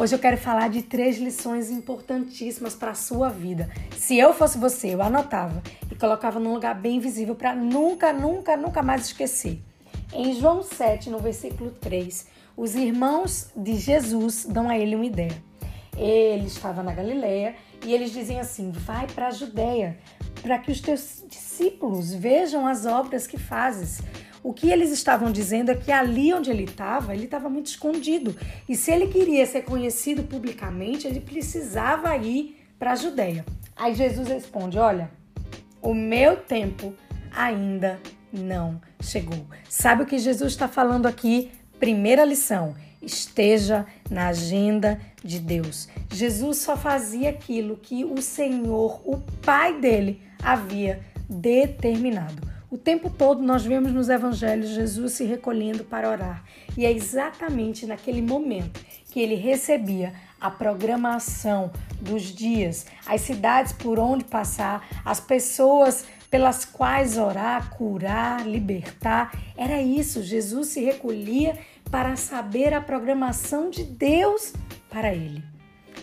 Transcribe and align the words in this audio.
Hoje 0.00 0.14
eu 0.14 0.18
quero 0.18 0.38
falar 0.38 0.70
de 0.70 0.80
três 0.80 1.18
lições 1.18 1.70
importantíssimas 1.70 2.74
para 2.74 2.92
a 2.92 2.94
sua 2.94 3.28
vida. 3.28 3.68
Se 3.98 4.16
eu 4.16 4.32
fosse 4.32 4.56
você, 4.56 4.94
eu 4.94 5.02
anotava 5.02 5.62
e 5.92 5.94
colocava 5.94 6.40
num 6.40 6.54
lugar 6.54 6.74
bem 6.74 6.98
visível 6.98 7.34
para 7.34 7.54
nunca, 7.54 8.10
nunca, 8.10 8.56
nunca 8.56 8.82
mais 8.82 9.04
esquecer. 9.04 9.60
Em 10.14 10.32
João 10.32 10.62
7, 10.62 11.10
no 11.10 11.18
versículo 11.18 11.70
3, 11.72 12.26
os 12.56 12.74
irmãos 12.74 13.50
de 13.54 13.76
Jesus 13.76 14.46
dão 14.46 14.70
a 14.70 14.78
ele 14.78 14.96
uma 14.96 15.04
ideia. 15.04 15.36
Ele 15.94 16.46
estava 16.46 16.82
na 16.82 16.94
Galileia 16.94 17.54
e 17.84 17.92
eles 17.92 18.10
dizem 18.10 18.40
assim: 18.40 18.70
vai 18.70 19.06
para 19.06 19.26
a 19.26 19.30
Judéia, 19.30 19.98
para 20.40 20.58
que 20.58 20.72
os 20.72 20.80
teus 20.80 21.22
discípulos 21.28 22.10
vejam 22.14 22.66
as 22.66 22.86
obras 22.86 23.26
que 23.26 23.36
fazes. 23.36 24.00
O 24.42 24.52
que 24.52 24.70
eles 24.70 24.90
estavam 24.90 25.30
dizendo 25.30 25.70
é 25.70 25.74
que 25.74 25.92
ali 25.92 26.32
onde 26.32 26.50
ele 26.50 26.64
estava, 26.64 27.14
ele 27.14 27.24
estava 27.24 27.48
muito 27.50 27.66
escondido. 27.66 28.34
E 28.68 28.74
se 28.74 28.90
ele 28.90 29.08
queria 29.08 29.44
ser 29.44 29.62
conhecido 29.62 30.22
publicamente, 30.22 31.06
ele 31.06 31.20
precisava 31.20 32.16
ir 32.16 32.56
para 32.78 32.92
a 32.92 32.96
Judéia. 32.96 33.44
Aí 33.76 33.94
Jesus 33.94 34.28
responde: 34.28 34.78
Olha, 34.78 35.10
o 35.82 35.92
meu 35.94 36.36
tempo 36.36 36.94
ainda 37.30 38.00
não 38.32 38.80
chegou. 39.00 39.46
Sabe 39.68 40.02
o 40.02 40.06
que 40.06 40.18
Jesus 40.18 40.52
está 40.52 40.68
falando 40.68 41.06
aqui? 41.06 41.50
Primeira 41.78 42.24
lição: 42.24 42.74
esteja 43.02 43.86
na 44.10 44.28
agenda 44.28 45.00
de 45.22 45.38
Deus. 45.38 45.88
Jesus 46.12 46.58
só 46.58 46.76
fazia 46.76 47.30
aquilo 47.30 47.76
que 47.76 48.04
o 48.04 48.20
Senhor, 48.20 49.00
o 49.04 49.18
Pai 49.42 49.78
dele, 49.78 50.22
havia 50.42 51.00
determinado. 51.28 52.49
O 52.70 52.78
tempo 52.78 53.10
todo 53.10 53.42
nós 53.42 53.64
vemos 53.64 53.92
nos 53.92 54.08
evangelhos 54.08 54.68
Jesus 54.68 55.14
se 55.14 55.24
recolhendo 55.24 55.82
para 55.82 56.08
orar. 56.08 56.44
E 56.78 56.86
é 56.86 56.92
exatamente 56.92 57.84
naquele 57.84 58.22
momento 58.22 58.80
que 59.10 59.18
ele 59.18 59.34
recebia 59.34 60.12
a 60.40 60.48
programação 60.48 61.72
dos 62.00 62.22
dias, 62.22 62.86
as 63.04 63.22
cidades 63.22 63.72
por 63.72 63.98
onde 63.98 64.22
passar, 64.22 64.86
as 65.04 65.18
pessoas 65.18 66.04
pelas 66.30 66.64
quais 66.64 67.18
orar, 67.18 67.70
curar, 67.70 68.46
libertar. 68.46 69.32
Era 69.56 69.82
isso, 69.82 70.22
Jesus 70.22 70.68
se 70.68 70.80
recolhia 70.80 71.58
para 71.90 72.14
saber 72.14 72.72
a 72.72 72.80
programação 72.80 73.68
de 73.68 73.82
Deus 73.82 74.52
para 74.88 75.12
ele. 75.12 75.42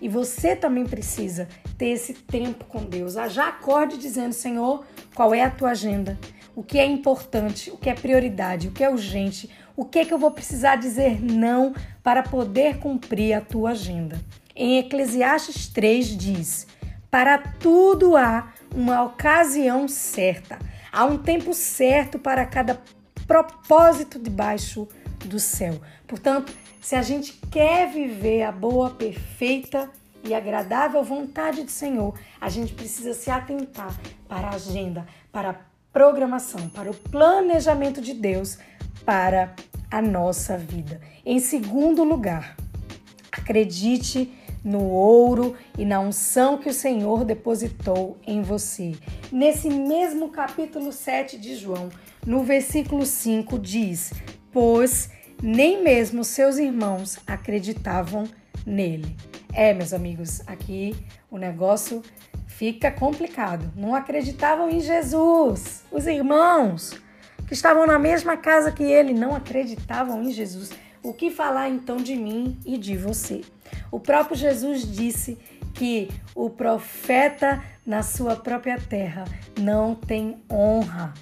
E 0.00 0.08
você 0.08 0.56
também 0.56 0.84
precisa 0.84 1.46
ter 1.76 1.90
esse 1.90 2.14
tempo 2.14 2.64
com 2.64 2.84
Deus. 2.84 3.14
Já 3.30 3.48
acorde 3.48 3.98
dizendo, 3.98 4.32
Senhor, 4.32 4.84
qual 5.14 5.34
é 5.34 5.42
a 5.42 5.50
tua 5.50 5.70
agenda? 5.70 6.18
O 6.56 6.62
que 6.62 6.78
é 6.78 6.86
importante, 6.86 7.70
o 7.70 7.76
que 7.76 7.90
é 7.90 7.94
prioridade, 7.94 8.68
o 8.68 8.70
que 8.70 8.84
é 8.84 8.88
urgente, 8.88 9.50
o 9.76 9.84
que 9.84 9.98
é 9.98 10.04
que 10.04 10.14
eu 10.14 10.18
vou 10.18 10.30
precisar 10.30 10.76
dizer 10.76 11.20
não 11.20 11.74
para 12.02 12.22
poder 12.22 12.78
cumprir 12.78 13.34
a 13.34 13.40
tua 13.40 13.70
agenda. 13.70 14.20
Em 14.54 14.78
Eclesiastes 14.78 15.66
3 15.68 16.16
diz: 16.16 16.66
Para 17.10 17.38
tudo 17.38 18.16
há 18.16 18.52
uma 18.72 19.02
ocasião 19.02 19.88
certa, 19.88 20.58
há 20.92 21.04
um 21.04 21.18
tempo 21.18 21.52
certo 21.52 22.18
para 22.18 22.46
cada 22.46 22.80
propósito 23.26 24.18
debaixo 24.18 24.86
do 25.24 25.40
céu. 25.40 25.80
Portanto, 26.06 26.52
se 26.80 26.94
a 26.94 27.02
gente 27.02 27.32
quer 27.50 27.90
viver 27.90 28.42
a 28.42 28.52
boa, 28.52 28.90
perfeita 28.90 29.90
e 30.22 30.34
agradável 30.34 31.02
vontade 31.02 31.62
do 31.62 31.70
Senhor, 31.70 32.14
a 32.40 32.48
gente 32.48 32.74
precisa 32.74 33.12
se 33.12 33.30
atentar 33.30 33.98
para 34.28 34.48
a 34.48 34.54
agenda, 34.54 35.06
para 35.32 35.50
a 35.50 35.73
programação, 35.94 36.68
para 36.70 36.90
o 36.90 36.94
planejamento 36.94 38.02
de 38.02 38.12
Deus 38.12 38.58
para 39.06 39.54
a 39.88 40.02
nossa 40.02 40.58
vida. 40.58 41.00
Em 41.24 41.38
segundo 41.38 42.02
lugar, 42.02 42.56
acredite 43.30 44.32
no 44.64 44.82
ouro 44.90 45.54
e 45.78 45.84
na 45.84 46.00
unção 46.00 46.58
que 46.58 46.68
o 46.68 46.74
Senhor 46.74 47.24
depositou 47.24 48.18
em 48.26 48.42
você. 48.42 48.96
Nesse 49.30 49.70
mesmo 49.70 50.30
capítulo 50.30 50.90
7 50.90 51.38
de 51.38 51.54
João, 51.54 51.88
no 52.26 52.42
versículo 52.42 53.06
5 53.06 53.56
diz: 53.56 54.12
Pois 54.50 55.10
nem 55.40 55.84
mesmo 55.84 56.24
seus 56.24 56.56
irmãos 56.58 57.20
acreditavam 57.24 58.24
nele. 58.66 59.14
É, 59.52 59.72
meus 59.72 59.92
amigos, 59.92 60.42
aqui 60.48 60.96
o 61.30 61.38
negócio 61.38 62.02
fica 62.56 62.90
complicado. 62.90 63.72
Não 63.76 63.94
acreditavam 63.94 64.70
em 64.70 64.80
Jesus. 64.80 65.84
Os 65.90 66.06
irmãos 66.06 66.94
que 67.46 67.52
estavam 67.52 67.86
na 67.86 67.98
mesma 67.98 68.36
casa 68.36 68.70
que 68.70 68.82
ele 68.82 69.12
não 69.12 69.34
acreditavam 69.34 70.22
em 70.22 70.32
Jesus. 70.32 70.70
O 71.02 71.12
que 71.12 71.30
falar 71.30 71.68
então 71.68 71.96
de 71.96 72.14
mim 72.16 72.56
e 72.64 72.78
de 72.78 72.96
você? 72.96 73.42
O 73.90 73.98
próprio 73.98 74.36
Jesus 74.36 74.82
disse 74.82 75.36
que 75.74 76.08
o 76.34 76.48
profeta 76.48 77.62
na 77.84 78.02
sua 78.02 78.36
própria 78.36 78.78
terra 78.78 79.24
não 79.58 79.94
tem 79.94 80.36
honra. 80.50 81.12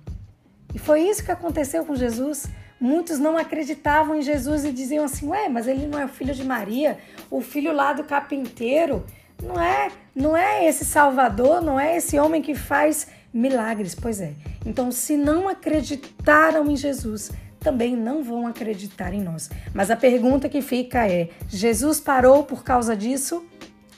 E 0.75 0.79
foi 0.79 1.03
isso 1.03 1.25
que 1.25 1.33
aconteceu 1.33 1.85
com 1.85 1.97
Jesus. 1.97 2.47
Muitos 2.79 3.19
não 3.19 3.39
acreditavam 3.39 4.17
em 4.17 4.23
Jesus 4.23 4.65
e 4.65 4.73
diziam 4.73 5.05
assim: 5.05 5.29
"Ué, 5.29 5.49
mas 5.49 5.67
ele 5.67 5.87
não 5.87 5.99
é 5.99 6.05
o 6.05 6.09
filho 6.09 6.35
de 6.35 6.45
Maria, 6.45 6.99
o 7.31 7.41
filho 7.41 7.73
lá 7.73 7.93
do 7.93 8.05
carpinteiro, 8.05 9.05
não 9.43 9.61
é, 9.61 9.91
não 10.15 10.37
é 10.37 10.67
esse 10.67 10.85
Salvador, 10.85 11.61
não 11.61 11.79
é 11.79 11.97
esse 11.97 12.19
homem 12.19 12.41
que 12.41 12.55
faz 12.55 13.07
milagres". 13.33 13.95
Pois 13.95 14.21
é. 14.21 14.33
Então, 14.65 14.91
se 14.93 15.17
não 15.17 15.49
acreditaram 15.49 16.71
em 16.71 16.77
Jesus, 16.77 17.31
também 17.61 17.97
não 17.97 18.23
vão 18.23 18.47
acreditar 18.47 19.13
em 19.13 19.23
nós. 19.23 19.51
Mas 19.75 19.91
a 19.91 19.97
pergunta 19.97 20.49
que 20.49 20.63
fica 20.63 21.07
é: 21.07 21.31
Jesus 21.49 22.01
parou 22.01 22.45
por 22.45 22.65
causa 22.65 22.97
disso? 22.97 23.45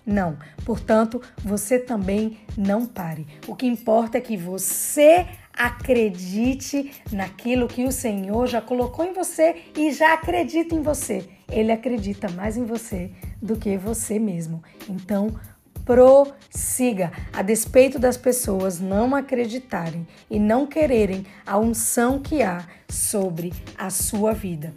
Não. 0.06 0.36
Portanto, 0.64 1.20
você 1.42 1.78
também 1.78 2.38
não 2.56 2.86
pare. 2.86 3.26
O 3.46 3.54
que 3.54 3.66
importa 3.66 4.18
é 4.18 4.20
que 4.20 4.36
você 4.36 5.26
Acredite 5.56 6.90
naquilo 7.12 7.68
que 7.68 7.84
o 7.84 7.92
Senhor 7.92 8.48
já 8.48 8.60
colocou 8.60 9.04
em 9.04 9.12
você 9.12 9.54
e 9.76 9.92
já 9.92 10.12
acredita 10.12 10.74
em 10.74 10.82
você. 10.82 11.28
Ele 11.48 11.72
acredita 11.72 12.28
mais 12.30 12.56
em 12.56 12.64
você 12.64 13.10
do 13.40 13.56
que 13.56 13.76
você 13.76 14.18
mesmo. 14.18 14.62
Então, 14.88 15.34
prossiga, 15.84 17.12
a 17.32 17.42
despeito 17.42 17.98
das 17.98 18.16
pessoas 18.16 18.80
não 18.80 19.14
acreditarem 19.14 20.06
e 20.30 20.38
não 20.38 20.66
quererem 20.66 21.26
a 21.46 21.58
unção 21.58 22.18
que 22.18 22.42
há 22.42 22.66
sobre 22.88 23.52
a 23.76 23.90
sua 23.90 24.32
vida. 24.32 24.74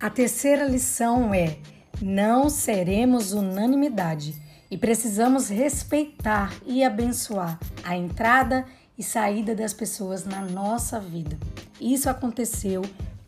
A 0.00 0.10
terceira 0.10 0.64
lição 0.64 1.32
é: 1.34 1.56
não 2.00 2.48
seremos 2.48 3.32
unanimidade 3.32 4.34
e 4.70 4.76
precisamos 4.76 5.48
respeitar 5.48 6.52
e 6.66 6.82
abençoar 6.82 7.58
a 7.82 7.96
entrada 7.96 8.64
e 8.98 9.02
saída 9.02 9.54
das 9.54 9.72
pessoas 9.72 10.24
na 10.24 10.40
nossa 10.40 10.98
vida. 10.98 11.38
Isso 11.80 12.08
aconteceu 12.08 12.82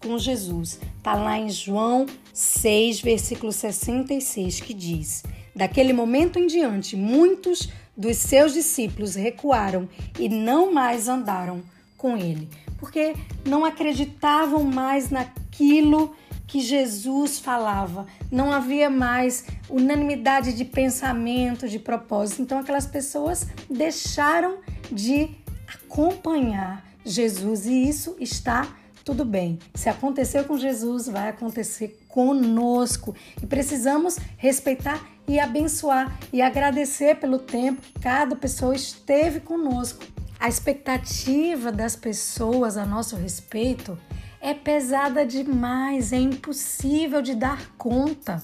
com 0.07 0.19
Jesus. 0.19 0.79
Está 0.99 1.15
lá 1.15 1.39
em 1.39 1.51
João 1.51 2.07
6, 2.33 3.01
versículo 3.01 3.53
66, 3.53 4.61
que 4.61 4.73
diz: 4.73 5.25
Daquele 5.55 5.93
momento 5.93 6.39
em 6.39 6.47
diante, 6.47 6.97
muitos 6.97 7.69
dos 7.97 8.17
seus 8.17 8.53
discípulos 8.53 9.15
recuaram 9.15 9.89
e 10.19 10.29
não 10.29 10.73
mais 10.73 11.09
andaram 11.09 11.63
com 11.97 12.17
ele, 12.17 12.49
porque 12.79 13.15
não 13.45 13.65
acreditavam 13.65 14.63
mais 14.63 15.11
naquilo 15.11 16.15
que 16.47 16.61
Jesus 16.61 17.39
falava. 17.39 18.07
Não 18.31 18.53
havia 18.53 18.89
mais 18.89 19.47
unanimidade 19.69 20.53
de 20.53 20.65
pensamento, 20.65 21.69
de 21.69 21.79
propósito. 21.79 22.43
Então 22.43 22.59
aquelas 22.59 22.87
pessoas 22.87 23.47
deixaram 23.69 24.59
de 24.93 25.31
acompanhar 25.67 26.87
Jesus 27.05 27.67
e 27.67 27.89
isso 27.89 28.17
está 28.21 28.69
tudo 29.07 29.25
bem. 29.25 29.61
Se 29.73 29.89
aconteceu 29.89 30.43
com 30.43 30.59
Jesus, 30.59 31.07
vai 31.07 31.29
acontecer 31.29 32.05
conosco 32.09 33.15
e 33.41 33.47
precisamos 33.47 34.17
respeitar 34.37 35.01
e 35.29 35.39
abençoar 35.39 36.19
e 36.33 36.43
agradecer 36.43 37.15
pelo 37.15 37.39
tempo 37.39 37.81
que 37.81 38.01
cada 38.01 38.35
pessoa 38.35 38.75
esteve 38.75 39.39
conosco. 39.39 40.05
A 40.41 40.49
expectativa 40.49 41.71
das 41.71 41.95
pessoas 41.95 42.77
a 42.77 42.85
nosso 42.85 43.15
respeito 43.15 43.97
é 44.41 44.53
pesada 44.53 45.25
demais, 45.25 46.13
é 46.13 46.19
impossível 46.19 47.23
de 47.23 47.37
dar 47.37 47.77
conta. 47.79 48.43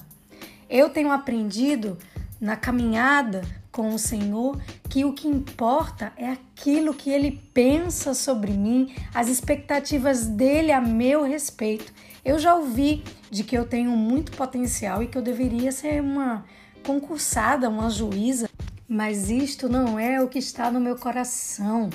Eu 0.69 0.89
tenho 0.89 1.11
aprendido 1.11 1.97
na 2.39 2.55
caminhada 2.55 3.41
com 3.69 3.93
o 3.93 3.99
Senhor 3.99 4.57
que 4.93 5.03
o 5.03 5.11
que 5.11 5.27
importa 5.27 6.13
é 6.15 6.29
aquilo 6.29 6.93
que 6.93 7.09
Ele 7.09 7.41
pensa 7.51 8.13
sobre 8.13 8.51
mim, 8.51 8.93
as 9.11 9.27
expectativas 9.27 10.27
dele 10.27 10.71
a 10.71 10.79
meu 10.79 11.23
respeito. 11.23 11.91
Eu 12.23 12.37
já 12.37 12.53
ouvi 12.53 13.03
de 13.31 13.43
que 13.43 13.57
eu 13.57 13.65
tenho 13.65 13.89
muito 13.89 14.33
potencial 14.33 15.01
e 15.01 15.07
que 15.07 15.17
eu 15.17 15.23
deveria 15.23 15.71
ser 15.71 15.99
uma 15.99 16.45
concursada, 16.85 17.69
uma 17.69 17.89
juíza, 17.89 18.47
mas 18.87 19.31
isto 19.31 19.67
não 19.67 19.97
é 19.97 20.21
o 20.21 20.27
que 20.27 20.37
está 20.37 20.69
no 20.69 20.79
meu 20.79 20.95
coração. 20.95 21.89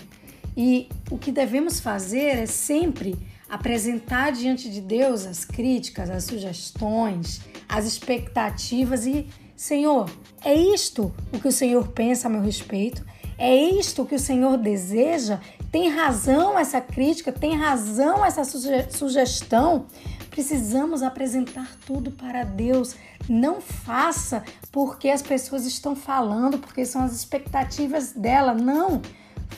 E 0.57 0.89
o 1.09 1.17
que 1.17 1.31
devemos 1.31 1.79
fazer 1.79 2.37
é 2.37 2.47
sempre 2.47 3.17
apresentar 3.49 4.33
diante 4.33 4.69
de 4.69 4.81
Deus 4.81 5.25
as 5.25 5.45
críticas, 5.45 6.11
as 6.11 6.25
sugestões, 6.25 7.43
as 7.69 7.87
expectativas 7.87 9.07
e, 9.07 9.29
Senhor, 9.59 10.09
é 10.45 10.55
isto 10.55 11.13
o 11.33 11.41
que 11.41 11.49
o 11.49 11.53
Senhor 11.53 11.89
pensa 11.89 12.29
a 12.29 12.31
meu 12.31 12.41
respeito? 12.41 13.05
É 13.37 13.53
isto 13.53 14.07
que 14.07 14.15
o 14.15 14.19
Senhor 14.19 14.57
deseja? 14.57 15.41
Tem 15.73 15.89
razão 15.89 16.57
essa 16.57 16.81
crítica? 16.81 17.33
Tem 17.33 17.57
razão 17.57 18.25
essa 18.25 18.45
suge 18.45 18.89
sugestão? 18.91 19.87
Precisamos 20.31 21.03
apresentar 21.03 21.69
tudo 21.85 22.13
para 22.13 22.45
Deus. 22.45 22.95
Não 23.29 23.61
faça 23.61 24.45
porque 24.71 25.09
as 25.09 25.23
pessoas 25.23 25.67
estão 25.67 25.97
falando, 25.97 26.61
porque 26.61 26.85
são 26.85 27.03
as 27.03 27.13
expectativas 27.13 28.13
dela. 28.13 28.55
Não. 28.55 29.03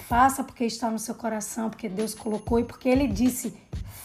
Faça 0.08 0.42
porque 0.42 0.64
está 0.64 0.90
no 0.90 0.98
seu 0.98 1.14
coração, 1.14 1.68
porque 1.68 1.90
Deus 1.90 2.14
colocou 2.14 2.58
e 2.58 2.64
porque 2.64 2.88
Ele 2.88 3.06
disse: 3.06 3.54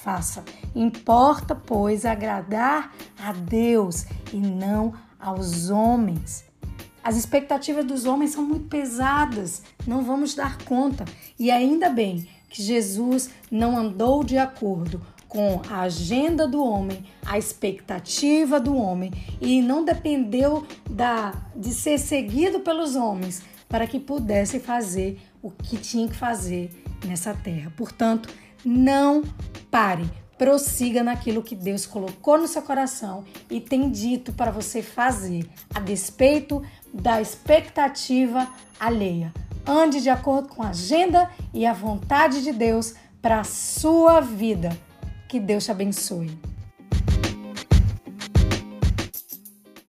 faça. 0.05 0.45
Importa, 0.75 1.55
pois, 1.55 2.05
agradar 2.05 2.93
a 3.19 3.33
Deus 3.33 4.05
e 4.31 4.37
não 4.37 4.93
aos 5.19 5.71
homens. 5.71 6.45
As 7.03 7.17
expectativas 7.17 7.83
dos 7.83 8.05
homens 8.05 8.31
são 8.31 8.43
muito 8.43 8.67
pesadas, 8.67 9.63
não 9.85 10.03
vamos 10.03 10.35
dar 10.35 10.59
conta. 10.59 11.05
E 11.39 11.49
ainda 11.49 11.89
bem 11.89 12.27
que 12.49 12.61
Jesus 12.61 13.31
não 13.49 13.75
andou 13.75 14.23
de 14.23 14.37
acordo 14.37 15.01
com 15.27 15.61
a 15.69 15.81
agenda 15.81 16.47
do 16.47 16.63
homem, 16.63 17.03
a 17.25 17.37
expectativa 17.37 18.59
do 18.59 18.77
homem 18.77 19.11
e 19.41 19.61
não 19.61 19.83
dependeu 19.83 20.65
da 20.89 21.33
de 21.55 21.73
ser 21.73 21.97
seguido 21.97 22.59
pelos 22.59 22.95
homens 22.95 23.41
para 23.67 23.87
que 23.87 23.99
pudesse 23.99 24.59
fazer 24.59 25.19
o 25.41 25.51
que 25.51 25.77
tinha 25.77 26.07
que 26.07 26.15
fazer 26.15 26.71
nessa 27.05 27.33
terra. 27.33 27.73
Portanto, 27.75 28.29
não 28.65 29.23
pare, 29.69 30.09
prossiga 30.37 31.03
naquilo 31.03 31.43
que 31.43 31.55
Deus 31.55 31.85
colocou 31.85 32.37
no 32.37 32.47
seu 32.47 32.61
coração 32.61 33.23
e 33.49 33.61
tem 33.61 33.89
dito 33.89 34.33
para 34.33 34.51
você 34.51 34.81
fazer, 34.81 35.49
a 35.73 35.79
despeito 35.79 36.61
da 36.93 37.21
expectativa 37.21 38.47
alheia. 38.79 39.33
Ande 39.67 40.01
de 40.01 40.09
acordo 40.09 40.49
com 40.49 40.63
a 40.63 40.69
agenda 40.69 41.29
e 41.53 41.65
a 41.65 41.73
vontade 41.73 42.43
de 42.43 42.51
Deus 42.51 42.95
para 43.21 43.39
a 43.39 43.43
sua 43.43 44.19
vida. 44.19 44.77
Que 45.27 45.39
Deus 45.39 45.65
te 45.65 45.71
abençoe. 45.71 46.54